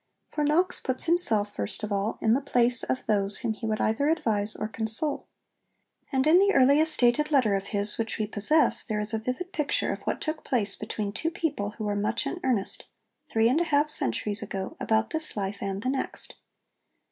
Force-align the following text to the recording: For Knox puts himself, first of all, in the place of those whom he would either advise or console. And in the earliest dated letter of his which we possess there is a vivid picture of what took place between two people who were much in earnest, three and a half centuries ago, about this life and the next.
For 0.29 0.43
Knox 0.43 0.79
puts 0.79 1.03
himself, 1.03 1.53
first 1.53 1.83
of 1.83 1.91
all, 1.91 2.17
in 2.21 2.33
the 2.33 2.41
place 2.41 2.81
of 2.81 3.05
those 3.05 3.37
whom 3.37 3.53
he 3.53 3.67
would 3.67 3.79
either 3.79 4.07
advise 4.09 4.55
or 4.55 4.67
console. 4.67 5.27
And 6.11 6.25
in 6.25 6.39
the 6.39 6.53
earliest 6.55 6.99
dated 6.99 7.29
letter 7.29 7.53
of 7.53 7.65
his 7.67 7.99
which 7.99 8.17
we 8.17 8.25
possess 8.25 8.83
there 8.83 8.99
is 8.99 9.13
a 9.13 9.19
vivid 9.19 9.53
picture 9.53 9.93
of 9.93 10.01
what 10.01 10.19
took 10.19 10.43
place 10.43 10.75
between 10.75 11.11
two 11.13 11.29
people 11.29 11.75
who 11.77 11.83
were 11.83 11.95
much 11.95 12.25
in 12.25 12.39
earnest, 12.43 12.87
three 13.27 13.47
and 13.47 13.61
a 13.61 13.65
half 13.65 13.91
centuries 13.91 14.41
ago, 14.41 14.75
about 14.79 15.11
this 15.11 15.37
life 15.37 15.59
and 15.61 15.83
the 15.83 15.89
next. 15.89 16.33